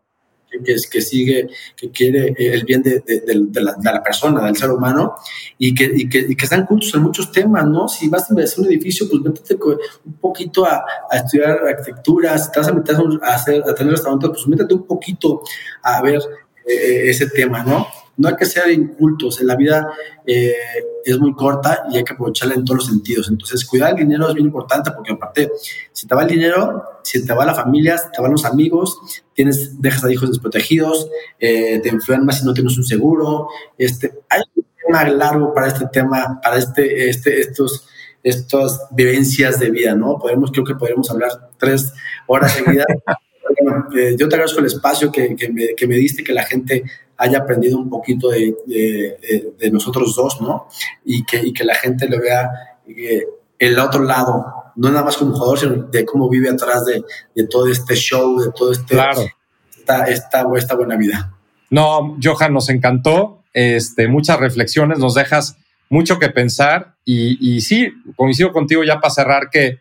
[0.62, 4.56] que, que, sigue, que quiere el bien de, de, de, la, de, la, persona, del
[4.56, 5.14] ser humano,
[5.58, 7.88] y que, y que, y que están juntos en muchos temas, ¿no?
[7.88, 9.56] Si vas a hacer un edificio, pues métete
[10.04, 14.30] un poquito a, estudiar arquitectura, si te vas a meter a, hacer, a tener restaurantes,
[14.30, 15.42] pues métete un poquito
[15.82, 16.20] a ver
[16.66, 17.86] eh, ese tema, ¿no?
[18.16, 19.88] No hay que ser incultos, en la vida
[20.26, 20.54] eh,
[21.04, 23.28] es muy corta y hay que aprovecharla en todos los sentidos.
[23.28, 25.50] Entonces, cuidar el dinero es bien importante porque aparte,
[25.92, 28.98] si te va el dinero, si te va la familia, si te van los amigos,
[29.34, 31.08] tienes, dejas a hijos desprotegidos,
[31.38, 33.48] eh, te enfermas si no tienes un seguro.
[33.76, 37.86] Este, hay un tema largo para este tema, para este, este, estos,
[38.22, 40.18] estas vivencias de vida, ¿no?
[40.18, 41.92] Podemos, creo que podemos hablar tres
[42.26, 42.86] horas seguidas.
[43.62, 46.44] bueno, eh, yo te agradezco el espacio que, que, me, que me diste, que la
[46.44, 46.84] gente
[47.16, 50.68] haya aprendido un poquito de, de, de nosotros dos, ¿no?
[51.04, 52.50] Y que, y que la gente lo vea
[52.86, 53.26] eh,
[53.58, 54.44] el otro lado,
[54.76, 57.02] no nada más como jugador, sino de cómo vive atrás de,
[57.34, 59.22] de todo este show, de todo este, claro.
[59.70, 61.32] esta, esta, esta buena vida.
[61.70, 63.42] No, Johan, nos encantó.
[63.52, 65.56] Este, muchas reflexiones, nos dejas
[65.88, 69.78] mucho que pensar y, y sí, coincido contigo ya para cerrar que,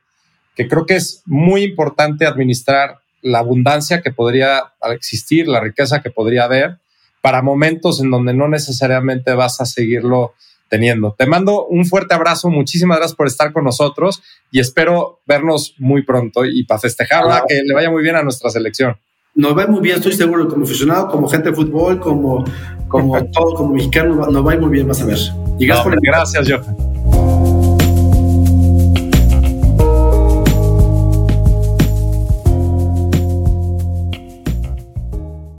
[0.56, 6.12] que creo que es muy importante administrar la abundancia que podría existir, la riqueza que
[6.12, 6.78] podría haber
[7.24, 10.34] para momentos en donde no necesariamente vas a seguirlo
[10.67, 11.15] teniendo.
[11.17, 14.21] Te mando un fuerte abrazo, muchísimas gracias por estar con nosotros
[14.51, 18.49] y espero vernos muy pronto y para festejar, que le vaya muy bien a nuestra
[18.49, 18.97] selección.
[19.36, 22.43] Nos va muy bien, estoy seguro, como aficionado, como gente de fútbol, como,
[22.89, 25.17] como todo, como mexicano, nos va muy bien, vas a ver.
[25.57, 26.93] Y gracias, por gracias, Johan.